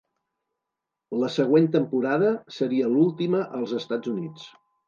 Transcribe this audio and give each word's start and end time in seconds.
La 1.25 1.29
següent 1.35 1.69
temporada 1.77 2.33
seria 2.57 2.91
l'última 2.97 3.47
als 3.61 3.79
Estats 3.83 4.15
Units. 4.19 4.53